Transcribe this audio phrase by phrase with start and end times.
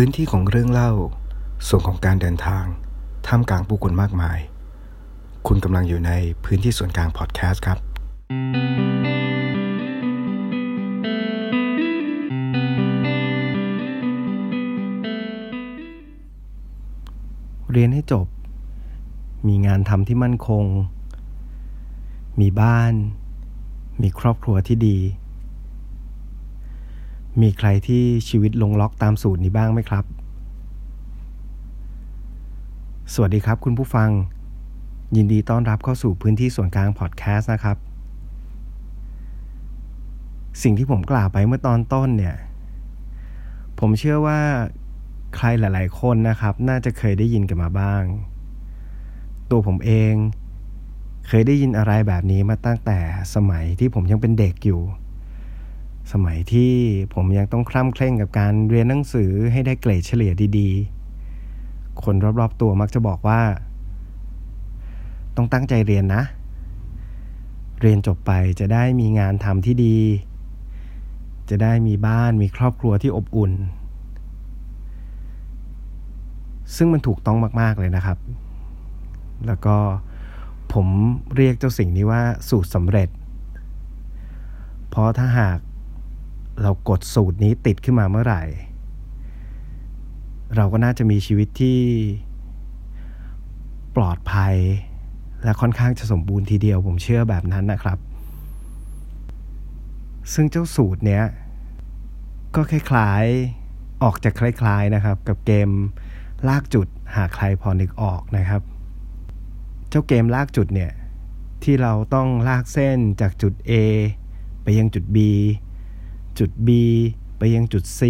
[0.00, 0.92] พื้นที่ของเรื่องเล่า
[1.68, 2.64] ส่วนของการเดินทาง
[3.26, 4.38] ท่ามกลางผู้คนมากมาย
[5.46, 6.12] คุณกำลังอยู่ใน
[6.44, 7.78] พื้นที่ส่วนกลางพอดแคสต์ครับ
[17.72, 18.26] เรียนให้จบ
[19.48, 20.64] มีงานทำที่มั่นคง
[22.40, 22.92] มีบ้าน
[24.02, 24.98] มีครอบครัวที่ดี
[27.42, 30.04] มีใครที่ชีวิตลงล็อกตามสูตรนี้บ้างไหมครับ
[33.12, 34.10] สวัสดีครับคุณผู้ฟัง
[35.16, 37.76] ยินดีต้อนรับเข้าสู่พื้นที่ส่วนกลางพอดแคสต์นะครับ
[40.62, 42.36] สิ่งที่ผมกล่าวไปเมื่อตอนต้นเนี่ย
[43.78, 44.40] ผมเชื่อว่า
[45.36, 48.02] ใครหลาย ๆ คนนะครับ น่าจะเคยได้ยินกันมาบ้าง
[49.50, 50.14] ตัวผมเอง
[51.28, 52.98] เคยได้ยินอะไรแบบนี้มาตั้งแต่
[53.34, 54.80] สมัยที่ผมยังเป็นเด็กอยู่
[56.12, 56.72] สมัยที่
[57.14, 63.40] ผมยังต้องคร่ำเคร่งกับการเรียนหนังสือให้ได้เกรดเฉลี่ยดีๆ คนรอบๆตัวมักจะบอกว่า
[65.36, 66.22] ต้องตั้งใจเรียนนะ
[67.80, 69.98] เรียนจบไปจะได้มีงานทำที่ดี
[71.50, 73.52] จะได้มีบ้านมีครอบครัวที่อบอุ่น
[76.76, 78.18] ซึ่งมันถูกต้องมากๆเลยนะครับ
[79.46, 79.76] แล้วก็
[80.72, 80.86] ผม
[81.36, 83.08] เรียกเจ้าสิ่งนี้ว่าสูตรสำเร็จ
[84.88, 85.58] เพราะถ้าหาก
[86.62, 88.42] เรากดสูตรนี้ติดขึ้นมาเมื่อไหร่
[90.56, 91.80] เราก็น่าจะมีชีวิตที่
[93.96, 94.56] ปลอดภัย
[95.44, 97.98] และค่อนข้างจะสมบูรณ์ทีเดียวผมเชื่อแบบนั้นนะครับ
[100.32, 101.24] ซึ่งเจ้าสูตรเนี้ย
[102.54, 105.68] ก็คล้ายๆออกจากคล้ายๆนะครับ กับเกม
[106.48, 108.62] ลากจุดหากใครพอนึกออกนะครับ
[109.88, 110.92] เจ้าเกมลากจุดเนี่ย
[111.62, 113.72] ที่เราต้องลากเส้นจากจุด A
[114.62, 115.18] ไปยังจุด B
[116.38, 116.68] จุด B
[117.38, 118.00] ไปยังจุด C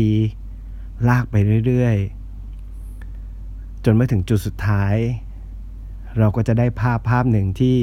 [1.09, 1.35] ลากไป
[1.67, 4.97] เรื่อยๆ จนมาถึงจุดสุดท้าย
[6.19, 7.77] เราก็จะได้ภาพภาพหนึ่งที่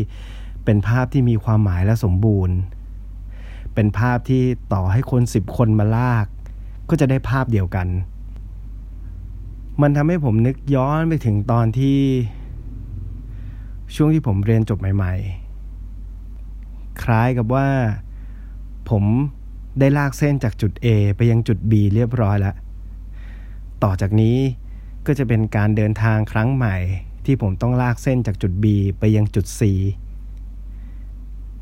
[0.65, 2.57] เป็นภาพที่มีความหมายและสมบูรณ์
[3.73, 6.25] เป็นภาพที่ต่อให้คนสิบคนมาลาก
[6.89, 7.87] ก็จะได้ภาพเดียวกัน
[9.81, 11.99] มันทำให้ผมนึกย้อนไปถึงตอนที่
[13.95, 15.13] ช่วงที่ผมเรียนจบใหม่
[16.07, 17.67] ๆ คล้ายกับว่า
[18.89, 19.03] ผม
[19.79, 22.55] ได้ลากเส้นจากจุด A ไปยังจุด B เรียบร้อยแล้ว
[23.83, 24.37] ต่อจากนี้
[25.05, 26.77] ก็จะเป็นการเดินทางครั้งใหม่
[27.25, 28.65] ที่ผมต้องลากเส้นจากจุด B
[28.99, 29.61] ไปยังจุด C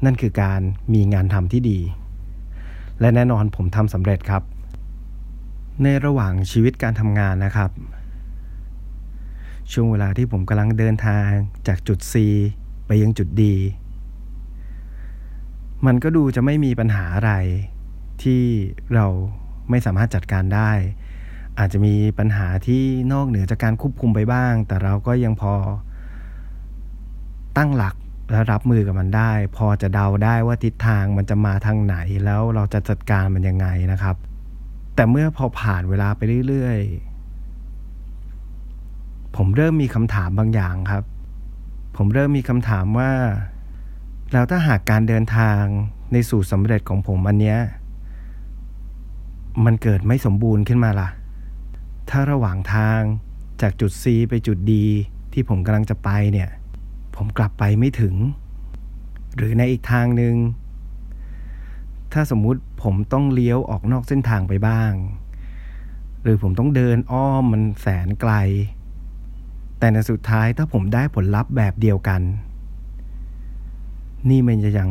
[0.05, 0.61] นั่นคือการ
[0.93, 1.79] มีงานทำที่ดี
[2.99, 4.43] และแน่นอนผมทำสำเร็จครับ
[5.83, 7.71] ในระหว่างชีวิตการทำงานนะครับ
[9.71, 11.27] ช่วงเวลาที่ผมกำลังเดินทาง
[11.67, 12.15] จากจุด C
[12.87, 13.43] ไปยังจุด D
[15.85, 17.31] มันก็ดูจะไม่มีปัญหาอะไร
[18.23, 18.43] ที่
[18.95, 19.05] เรา
[19.69, 20.71] ไม่สามารถจัดการได้
[21.59, 25.53] อาจจะมีปัญหาที่นอกเหนือจากการควบคุมไปบ้าง แต่เราก็ยังพอ
[27.57, 27.95] ตั้งหลัก
[28.31, 34.15] และรับมือกับมันได้ พอจะเดาได้ว่าทิศทางมันจะมาทางไหนแล้วเราจะจัดการมันยังไงนะครับ
[34.95, 41.03] แต่เมื่อพอผ่านเวลาไปเรื่อยๆ ผมเริ่มมีคำถามบางอย่างครับ
[41.97, 43.11] ผมเริ่มมีคำถามว่า
[44.33, 45.61] แล้วถ้าหากการเดินทาง
[46.11, 47.59] ในสู่สำเร็จของผมอันเนี้ย
[49.65, 51.09] มันเกิดไม่สมบูรณ์ขึ้นมาล่ะ
[52.09, 53.01] ถ้าระหว่างทาง
[53.61, 54.71] จากจุด C ไปจุด D
[55.33, 56.49] ที่ผมกำลังจะไปเนี่ย
[57.15, 58.15] ผมกลับไปไม่ถึง
[59.35, 60.35] หรือในอีกทางหนึ่ง
[62.13, 64.91] ถ้าสมมุติผมต้องเลี้ยวออกนอกเส้นทางไปบ้าง
[66.23, 68.33] หรือผมต้องเดินอ้อมมันแสนไกล
[69.79, 72.21] แต่ในสุดท้ายถ้าผมได้ผลลัพธ์แบบเดียวกัน
[74.29, 74.89] นี่มันจะยัง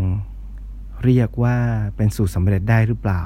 [1.05, 1.56] เรียกว่า
[1.97, 3.23] เป็นสูตรสำเร็จได้หรือเปล่า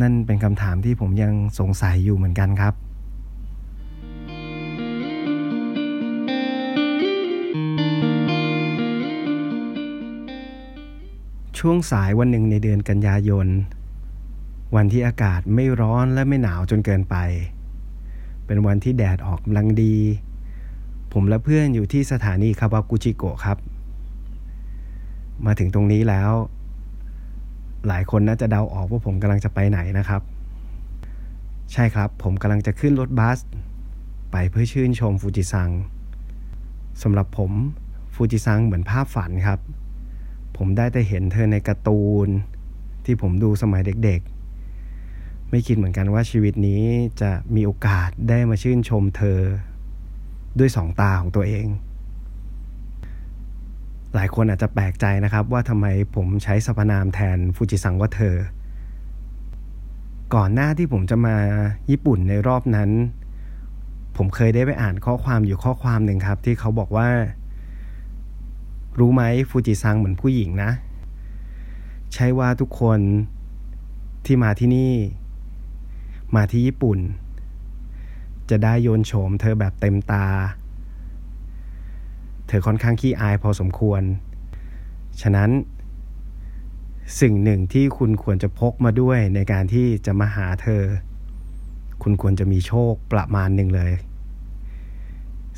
[0.00, 2.74] นั่นเป็นคำถามที่ผมยังสงสัยอยู่เหมือนกันครับ
[11.58, 13.46] ช่วงสายวันหนึ่งในเดือนกันยายน
[14.76, 17.16] วันที่อากาศไม่ร้อนและไม่หนาวจนเกินไป
[18.46, 19.96] เป็นวันที่แดดออกกำลังดี
[21.12, 23.58] ผมและเพื่อนอยู่ที่สถานีคาวากุจิโกะครับ
[25.46, 26.30] มาถึงตรงนี้แล้ว
[27.88, 30.22] หลายคนน่าจะเดาออกว่าผมกำลังจะไปไหนนะครับ
[31.72, 33.38] ใช่ครับ ผมกำลังจะขึ้นรถบัส
[34.32, 35.70] ไปเพื่อชื่นชมฟูจิซัง
[37.02, 37.52] สำหรับผม
[38.14, 39.60] ฟูจิซังเหมือนภาพฝันครับ
[40.56, 42.28] ผมได้แต่เห็นเธอในการ์ตูน
[43.04, 46.84] ที่ผมดูสมัยเด็กๆ ไม่คิดเหมือนกันว่าชีวิตนี้
[47.20, 49.40] จะมีโอกาสได้มาชื่นชมเธอ
[50.58, 51.66] ด้วยสองตาของตัวเอง
[54.14, 58.36] หลายคนอาจจะแปลกใจนะครับว่าทำไมผมใช้สรรพนามแทนฟูจิซังว่าเธอ
[60.34, 61.36] ก่อนหน้าที่ผมจะมา
[61.90, 62.90] ญี่ปุ่นในรอบนั้น
[64.16, 67.08] ผมเคยได้ไปอ่านข้อความอยู่ข้อความหนึ่งครับ ที่เขาบอกว่า
[68.98, 70.70] รู้ไหมฟูจิซังเหมือนผู้หญิงนะ
[72.14, 73.00] ใช่ว่าทุกคน
[74.24, 74.94] ที่มาที่นี่
[76.36, 76.98] มาที่ญี่ปุ่น
[78.50, 80.26] จะได้โยนโฉมเธอแบบเต็มตา
[82.52, 84.02] ธอค่อนข้างขี้อายพอสมควร
[85.22, 85.50] ฉะนั้น
[87.20, 90.82] สิ่งหนึ่งที่คุณควรจะพกมาด้วยในการที่จะมาหาเธอ
[92.02, 93.92] คุณควรจะมีโชคประมาณหนึ่งเลย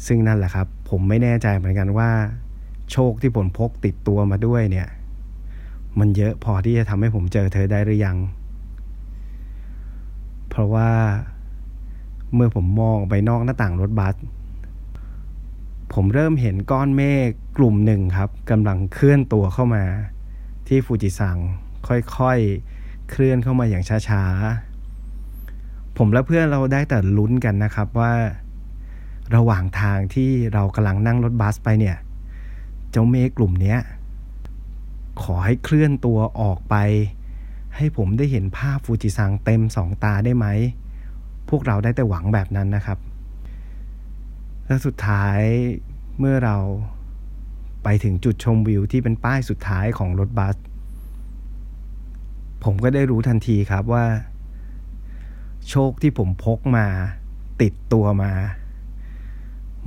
[0.07, 2.11] ซึ่งนั่นแหละครับ ผมไม่แน่ใจเหมือนกันว่า
[2.93, 4.89] โชคที่ผมพกติดตัวมาด้วยเนี่ย
[5.99, 8.17] มันเยอะพอที่จะทำให้ผมเจอเธอได้หรือยัง
[10.49, 10.91] เพราะว่า
[12.35, 14.15] เมื่อผมมองไปนอกหน้าต่างรถบัส
[15.95, 19.85] ผมเริ่มเห็นก้อนเมฆกลุ่มหนึ่งครับกำลังเคลื่อนตัวเข้ามา
[20.69, 21.39] ที่ฟูจิซัง
[21.89, 28.13] ค่อยๆ เคลื่อนเข้ามาอย่างช้าๆ ผมและเพื่อนเราได้แต่ลุ้นกันนะครับว่า
[29.37, 31.97] ระหว่างทางที่เรากำลังนั่งรถบัสไปเนี่ย
[32.91, 33.77] เจ้าเมฆกลุ่มนี้
[35.23, 36.75] ขอให้เคลื่อนตัวออกไป
[37.77, 40.47] ให้ผมได้เห็นภาพฟูจิซังเต็มสองตาได้ไหม
[41.49, 42.99] พวกเราได้แต่หวังแบบนั้นนะครับ
[44.67, 45.41] และสุดท้าย
[46.19, 46.57] เมื่อเรา
[47.85, 50.57] ไปถึงจุดชมวิวที่เป็นป้ายสุดท้ายของรถบัส
[52.65, 54.07] ผมก็ได้รู้ทันทีครับว่า
[55.69, 56.87] โชคที่ผมพกมา
[57.63, 58.33] ติดตัวมา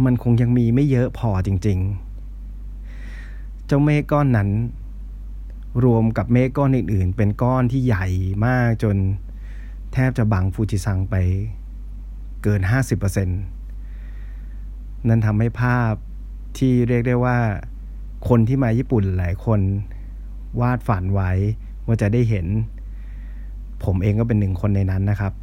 [0.06, 1.80] มันคงยังมีไม่เยอะพอจริง
[2.73, 4.50] ๆ เจ้าเมฆก้อนนั้น
[5.85, 8.07] รวมกับเมฆก้อนอื่น ๆ เป็นก้อนที่ใหญ่
[8.45, 8.95] มากจน
[9.94, 11.15] แทบจะบังฟูจิซังไป
[12.44, 13.56] เกิน 50%
[15.07, 15.94] นั่นทำให้ภาพ
[16.57, 17.38] ที่เรียกได้ว่า
[18.29, 19.59] คนที่มาญี่ปุ่นหลายคน
[20.61, 21.31] วาดฝันไว้
[21.85, 22.47] ว่าจะได้เห็น
[23.83, 25.33] ผมเองก็เป็นหนึ่งคนในนั้นนะครับ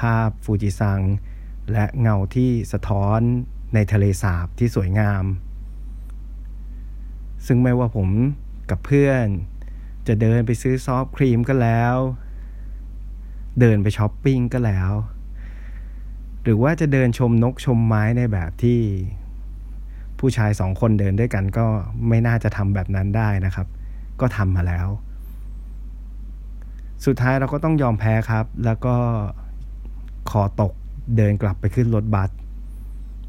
[0.00, 1.00] ภาพฟูจิซัง
[1.72, 3.20] และเงาที่สะท้อน
[3.74, 5.24] ในทะเลสาบที่สวยงาม
[7.46, 8.08] ซึ่งไม่ว่าผม
[8.70, 9.26] กับเพื่อน
[10.06, 11.94] จะเดินไปซื้อซอฟต์ครีมก็แล้ว
[13.60, 14.90] เดินไปช้อปปิ้งก็แล้ว
[16.42, 18.80] หรือว่าจะเดินชมนกชมไม้ในแบบที่
[20.18, 21.66] ผู้ชายสองคนเดินด้วยกันก็
[22.08, 23.66] ไม่น่าจะทำแบบนั้นได้นะครับ
[24.20, 24.88] ก็ทำมาแล้ว
[27.06, 28.96] สุดท้ายเราก็ต้องยอมแพ้ครับ แล้วก็
[30.30, 30.72] ขอตก
[31.16, 32.30] เดินกลับไปขึ้นรถบัส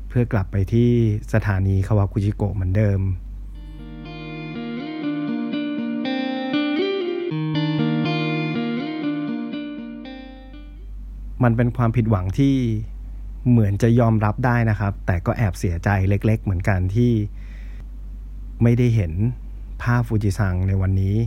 [0.07, 0.89] เพื่อกลับไปที่
[1.33, 2.99] สถานีคาวากุจิโกะเหมือนเดิม
[11.43, 12.55] มันเป็นความผิดหวังที่
[13.49, 17.13] เหมือนจะยอมรับได้นะครับ แต่ก็แอบเสียใจเล็ก ๆ เหมือนกันที่
[18.63, 19.13] ไม่ได้เห็น
[19.81, 21.17] ภาพฟูจิซังในวันนี้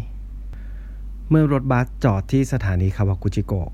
[1.28, 3.70] เมื่อรถบัสจอดที่สถานีคาวากุจิโกะ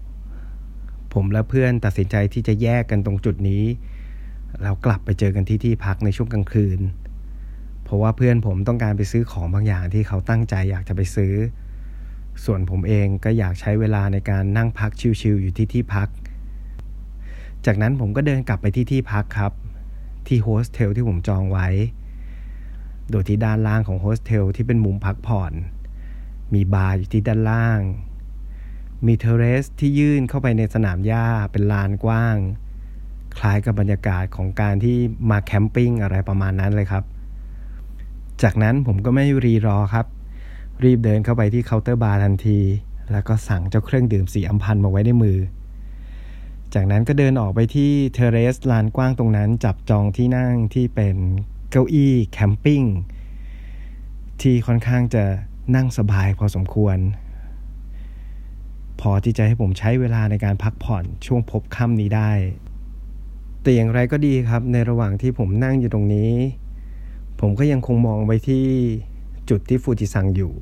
[1.15, 3.65] ผมและเพื่อนตัดสินใจที่จะแยกกันตรงจุดนี้
[4.63, 6.81] แล้วกลับไปเจอกันที่ที่พักในช่วงกลางคืน
[7.85, 11.35] เพราะว่าเพื่อนผมต้องการไปซื้อของบางอย่างที่เขาตั้งใจอยากจะไปซื้อ
[12.45, 14.91] ส่วนผมเองก็อยากใช้เวลาในการนั่งพัก
[15.21, 16.09] ชิลๆอยู่ที่ที่พัก
[17.67, 19.53] จากนั้นผมก็เดินกลับไปที่ที่พักครับ
[20.27, 21.69] ที่โฮสเทลที่ผมจองไว้
[23.11, 25.53] โดยที่ด้านล่างของโฮสเทลที่เป็นมุมพักผ่อน
[26.55, 27.81] มีบาร์อยู่ที่ด้านล่าง
[29.07, 32.37] มี terrace ที่ยื่นเข้าไปในสนามหญ้าเป็นลานกว้าง
[33.37, 34.97] คล้ายกับบรรยากาศของการที่
[35.31, 37.05] มาแคมปิ้งอะไรประมาณนั้นเลยครับ
[38.43, 40.07] จากนั้นผมก็ไม่รีรอครับ
[40.85, 42.61] รีบเดินเข้าไปที่เคาน์เตอร์บาร์ทันที
[43.13, 45.39] แล้วก็สั่งเจ้าเครื่องดื่มสีอัมพันธ์มาไว้ในมือ
[46.81, 51.17] จากนั้นก็เดินออกไปที่เทเรสลานกว้างตรงนั้น จับจองที่นั่งที่เป็น
[51.71, 52.83] เก้าอี้แคมปิ้ง
[54.41, 55.25] ที่ค่อนข้างจะ
[55.75, 56.99] นั่งสบายพอสมควร
[59.01, 62.31] พอที่จะให้ผมใช้เวลาในการพักผ่อนช่วงพบค่ำนี้ได้
[63.63, 66.33] แต่อย่างไรก็ดีครับในระหว่างที่ผมนั่งอยู่ตรงนี้
[67.41, 68.67] ผมก็ยังคงมองไปที่
[69.51, 70.53] จุดที่ฟูจิซังอยู่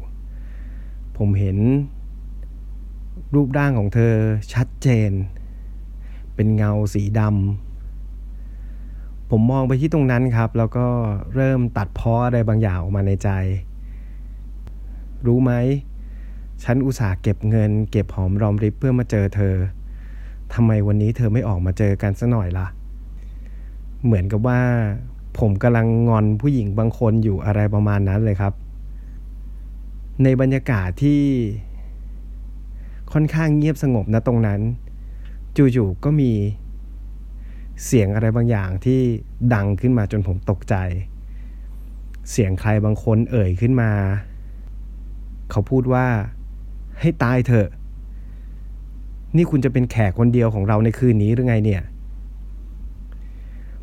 [1.17, 1.59] ผมเห็น
[3.35, 4.15] รูปร่างของเธอ
[4.53, 5.13] ชัดเจน
[6.37, 10.87] เป็นเงาสีดำผมมองไปที่ตรงนั้นครับ แล้วก็
[11.35, 13.29] เริ่มตัดพ้ออะไรบางอย่างออกมาในใจ
[15.27, 15.53] รู้ไหม
[16.65, 19.55] ฉันอุตส่าห์เก็บเงิน เก็บหอมรอมริบเพื่อมาเจอเธอ
[20.55, 22.67] ทำไมวันนี้เธอไม่ออกมาเจอกันสักหน่อยล่ะ
[24.05, 24.61] เหมือนกับว่า
[25.39, 28.53] ผมกำลังงอนผู้หญิงบางคนอยู่อะไรประมาณนั้นเลยครับ
[30.23, 31.23] ในบรรยากาศที่
[33.13, 34.61] ค่อนข้างเงียบสงบนะตรงนั้น
[35.57, 36.33] จู่ๆก็มี
[37.85, 39.01] เสียงอะไรบางอย่างที่
[39.55, 40.75] ดังขึ้นมาจนผมตกใจ
[42.31, 43.91] เสียงใครบางคนเอ่ยขึ้นมา
[45.51, 46.07] เขาพูดว่า
[47.01, 47.69] ให้ตายเถอะ
[49.37, 51.83] นี่คุณจะเป็นแขกคนเดียวของเราในคืนนี้หรือไงเนี่ย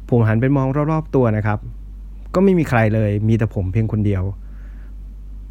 [0.10, 1.60] ผมหันไปมองรอบๆตัวนะครับ
[2.34, 4.24] ก็ไม่มีใครเลย มีแต่ผมเพียงคนเดียว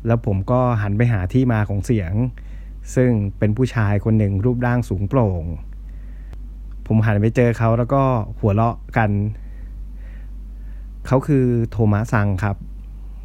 [0.07, 2.13] แล้วผมก็หันไปหาที่มาของเสียง
[2.95, 5.45] ซึ่งเป็นผู้ชายคนหนึ่งรูปร่างสูงโปร่ง
[6.95, 8.03] ผมหันไปเจอเขาแล้วก็
[8.39, 9.11] หัวเราะกัน
[11.07, 12.57] เขาคือโทมะซังครับ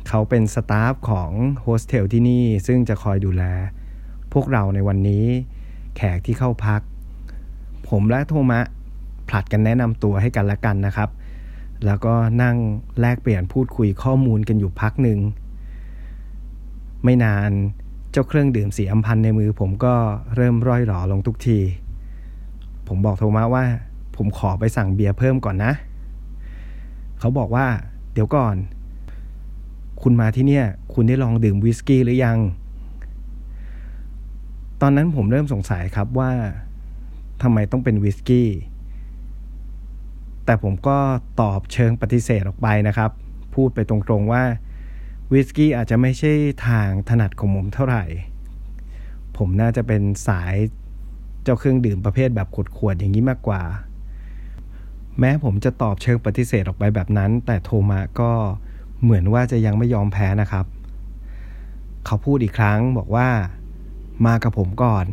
[0.07, 1.31] เขาเป็น staff ของ
[1.61, 3.43] โฮสเทลที่นี่ ซึ่งจะคอยดูแล
[4.33, 5.25] พวกเราในวันนี้
[5.95, 6.81] แขกที่เข้าพัก
[7.89, 8.59] ผมและโทมะ
[9.29, 11.09] ผลัดกันแนะนำตัวให้กันและกันนะครับ
[11.85, 12.57] แล้วก็นั่ง
[12.99, 15.19] แลกเปลี่ยนพูดคุยข้อมูลกันอยู่พักหนึ่ง
[17.03, 17.51] ไม่นาน
[18.11, 19.95] เจ้าเครื่องดื่มสีอัมพันในมือผมก็
[20.35, 21.59] เริ่มร่อยหรอลงทุกที
[22.87, 23.65] ผมบอกโทมะว่า
[24.15, 25.73] ผมขอไปสั่งเบียร์เพิ่มก่อนนะ
[27.19, 27.65] เขาบอกว่า
[28.13, 28.55] เดี๋ยวก่อน
[30.01, 32.37] คุณมาที่เนี่ย คุณได้ลองดื่มวิสกี้หรือยัง
[34.81, 36.31] ตอนนั้นผมเริ่มสงสัยครับว่า
[37.41, 38.49] ทำไมต้องเป็นวิสกี้
[40.45, 40.97] แต่ผมก็
[41.41, 43.11] ตอบเชิงปฏิเสธออกไปนะครับ
[43.53, 44.43] พูดไปตรงๆว่า
[45.31, 46.33] วิสกี้อาจจะไม่ใช่
[46.67, 48.03] ทางถนัดของผมเท่าไหร่
[49.37, 50.55] ผมน่าจะเป็นสาย
[51.47, 53.61] เจ้าเครื่องดื่มประเภทแบบขวดๆอย่างนี้มากกว่า
[55.19, 58.31] แม้ผมจะตอบเชิงปฏิเสธออกไปแบบนั้น แต่โทมาก็
[59.01, 60.65] เหมือนว่าจะยังไม่ยอมแพ้นะครับ
[62.05, 63.29] เขาพูดอีกครั้งบอกว่า
[64.25, 65.05] มากับผมก่อน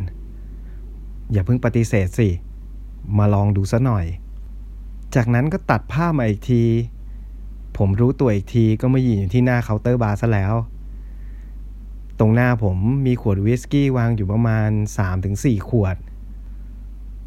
[1.31, 2.29] อย่าเพิ่งปฏิเสธสิ
[3.17, 4.05] มาลองดูซะหน่อย
[5.15, 6.63] จากนั้นก็ตัดผ้ามาอีกที
[7.77, 10.53] ผมรู้ตัวอีกทีก็มายืนอยู่ที่หน้าเคาน์เตอร์บาร์ซะแล้ว
[12.19, 14.69] ตรงหน้าผมมีขวดวิสกี้วางอยู่ประมาณ
[15.19, 15.97] 3-4 ขวด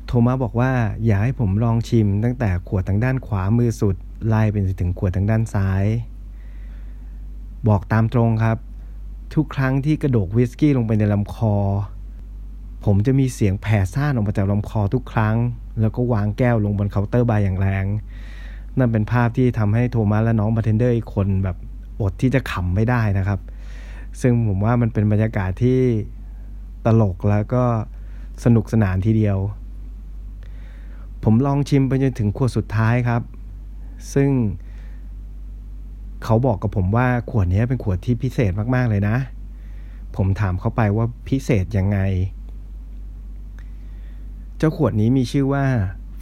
[0.09, 0.73] โทมัสบอกว่า
[1.05, 3.97] อยากให้ผมลองชิมตั้งแต่ขวดทางด้านขวามือสุด
[4.27, 5.85] ไล่ไปถึงขวดทางด้านซ้าย
[7.69, 8.59] บอกตามตรงครับ
[9.35, 11.55] ทุกครั้งที่กระดกวิสกี้ลงไปในลำคอ
[12.85, 15.37] ผมจะมีเสียงแผ่ซ่านออกมาจากลำคอทุกครั้ง
[15.81, 17.85] แล้วก็วางแก้วลงบนเคาน์เตอร์บาร์อย่างแรง
[18.79, 21.57] นั่นเป็นภาพที่ทำให้โทมะและน้องบาร์เทนเดอร์อีกคนแบบ
[22.01, 23.41] อดที่จะขำไม่ได้นะครับ
[24.21, 25.81] ซึ่งผมว่ามันเป็นบรรยากาศที่
[26.85, 27.65] ตลกแล้วก็
[28.45, 29.39] สนุกสนานทีเดียว
[31.31, 33.23] ผมลองชิมไปจนถึงขวดสุดท้ายครับ
[34.15, 34.31] ซึ่ง
[36.25, 39.17] เขาบอกกับผมว่าขวดนี้เป็นขวดที่พิเศษมากๆเลยนะ
[40.17, 41.99] ผมถามเขาไปว่าพิเศษยังไง
[44.57, 45.65] เจ้าขวดนี้มีชื่อว่า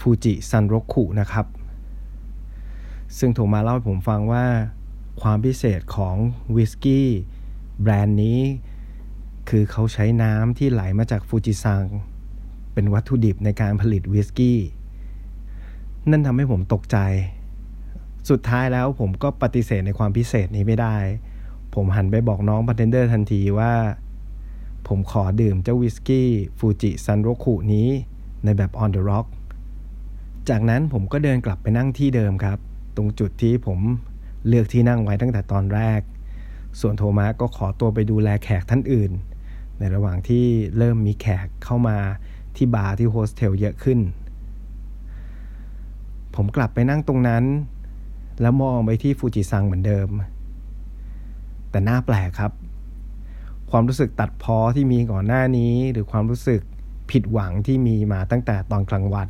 [0.00, 1.46] ฟูจิซันโรคุนะครับ
[3.18, 4.46] ซึ่งโทมะเล่าให้ผมฟังว่า
[5.22, 6.16] ความพิเศษของ
[6.56, 7.08] วิสกี้
[7.82, 8.40] แบรนด์นี้
[9.48, 11.84] คือเขาใช้น้ำที่ไหลมาจากฟูจิซัง
[12.72, 14.60] เป็นวัตถุดิบในการผลิตวิสกี้
[16.10, 16.98] นั่นทำให้ผมตกใจ
[18.30, 20.96] สุดท้ายแล้วผมก็ปฏิเสธในความพิเศษนี้ไม่ได้
[21.74, 23.72] ผมหันไปบอกน้องบาร์เทนเดอร์ทันทีว่า
[24.88, 27.88] ผมขอดื่มเจ้าวิสกี้ฟูจิซันโรคุนี้
[28.44, 29.26] ในแบบ on the rock
[30.48, 32.58] จากนั้นผมก็เดินกลับไปนั่งที่เดิมครับ
[32.96, 33.78] ตรงจุดที่ผม
[34.48, 36.00] เลือกที่นั่งไว้ตั้งแต่ตอนแรก
[36.80, 39.12] ส่วนโทมะก็ขอตัวไปดูแลแขกท่านอื่น
[39.78, 40.44] ในระหว่างที่
[40.78, 41.98] เริ่มมีแขกเข้ามา
[42.56, 43.98] ที่บาร์ที่โฮสเทลเยอะขึ้น
[46.36, 47.44] ผมกลับไปนั่งตรงนั้น
[48.40, 50.08] แล้วมองไปที่ฟูจิซังเหมือนเดิม
[51.70, 52.52] แต่น่าแปลกครับ
[53.70, 56.60] ความรู้สึกตัดพ้อที่มีก่อนหน้านี้ หรือความรู้สึก
[57.10, 59.28] ผิดหวังที่มีมาตั้งแต่ตอนกลางวัน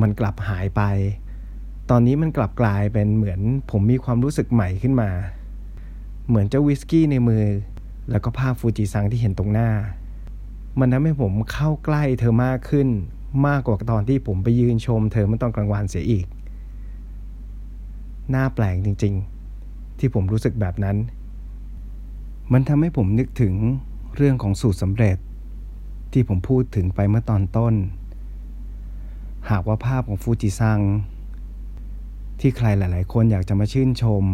[0.00, 0.82] มันกลับหายไป
[1.90, 5.10] ตอนนี้มันกลับกลายเป็นเหมือนผมมีความรู้สึกใหม่ขึ้นมา
[6.28, 7.44] เหมือนเจ้าวิสกี้ในมือ
[8.10, 9.70] แล้วก็ภาพฟูจิซังที่เห็นตรงหน้า
[10.78, 12.88] มันทำให้ผมเข้าใกล้เธอมากขึ้น
[13.46, 16.26] มากกว่าตอนที่ผมไปยืนชม เธอเมื่อตอนกลางวันเสียอีก
[18.34, 20.96] น่าแปลกจริงๆ ที่ผมรู้สึกแบบนั้น
[22.52, 23.54] มันทำให้ผมนึกถึง
[24.16, 25.16] เรื่องของสูตรสำเร็จ
[26.12, 27.74] ที่ผมพูดถึงไปเมื่อตอนต้น
[29.50, 30.80] หากว่าภาพของฟูจิซัง
[32.40, 34.24] ที่ใครหลาย ๆ คนอยากจะมาชื่นชม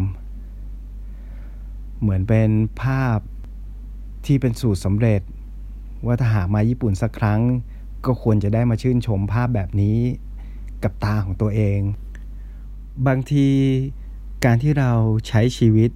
[1.99, 2.49] เหมือนเป็น
[2.83, 3.19] ภาพ
[4.25, 5.21] ที่เป็นสูตรสำเร็จ
[6.05, 7.41] ว่าถ้าหากมาญี่ปุ่นสักครั้ง
[8.05, 9.97] ก็ควรจะได้มาชื่นชมภาพแบบนี้
[10.83, 11.79] กับตาของตัวเอง
[13.07, 13.47] บางที
[14.45, 14.91] การที่เรา
[15.27, 15.91] ใช้ชีวิต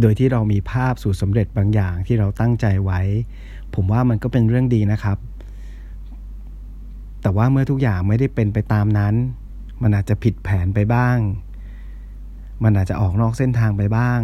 [0.00, 3.00] โดยที่เรามีภาพสู่สำเร็จบางอย่างที่เราตั้งใจไว้
[3.74, 5.18] ผมว่ามันก็เป็นเรื่องดีนะครับ
[7.22, 9.14] แต่ว่าเมื่อทุกอย่างไม่ได้เป็นไปตามนั้น
[9.82, 11.18] มันอาจจะผิดแผนไปบ้าง
[12.62, 14.20] มันอาจจะออกนอกเส้นทางไปบ้าง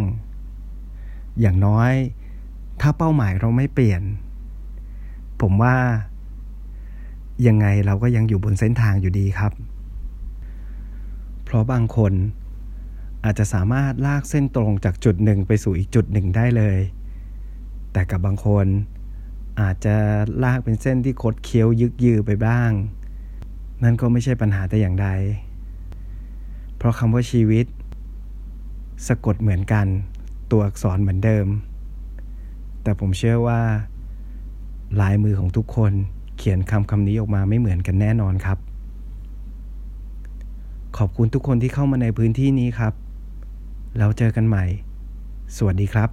[1.41, 1.91] อย่างน้อย
[2.81, 4.01] ถ้าเป้าหมายเราไม่เปลี่ยน
[5.41, 5.75] ผมว่า
[7.47, 9.53] ยังไงเราก็ยังอยู่บนเส้นทางอยู่ดีครับ
[11.43, 12.13] เพราะบางคน
[13.23, 16.77] อาจจะสามารถลากเส้นตรงจากจุดหนึ่งไปสู่อีกจุดหนึ่งได้เลย
[17.91, 18.67] แต่กับบางคน
[19.61, 19.95] อาจจะ
[20.43, 22.71] ลากเป็นเส้นที่คดเคี้ยวยึกยือไปบ้าง
[23.83, 25.07] นั่นก็ไม่ใช่ปัญหาแต่อย่างใด
[26.77, 27.65] เพราะคำว่าชีวิต
[29.07, 29.87] สะกดเหมือนกัน
[30.51, 31.47] ตัวอักษรเหมือนเดิม
[32.83, 33.61] แต่ผมเชื่อว่า
[35.01, 35.93] ลายมือของทุกคน
[36.43, 38.57] เขียนคำคำนี้ออกมาไม่เหมือนกันแน่นอนครับ
[40.97, 42.93] ขอบคุณทุกคนที่เข้ามาในพื้นที่นี้ครับ
[43.97, 44.65] แล้วเจอกันใหม่
[45.55, 46.09] สวัสดีครับ